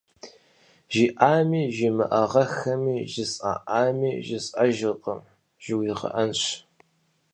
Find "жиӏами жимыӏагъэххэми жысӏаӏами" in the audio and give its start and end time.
0.93-4.11